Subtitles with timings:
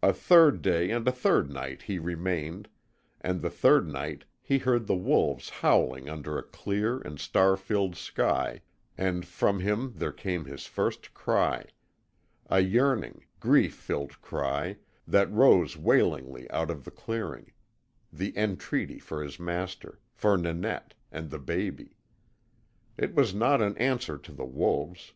[0.00, 2.68] A third day and a third night he remained,
[3.20, 7.96] and the third night he heard the wolves howling under a clear and star filled
[7.96, 8.60] sky,
[8.96, 11.66] and from him there came his first cry
[12.48, 17.50] a yearning, grief filled cry that rose wailingly out of the clearing;
[18.12, 21.96] the entreaty for his master, for Nanette, and the baby.
[22.96, 25.12] It was not an answer to the wolves.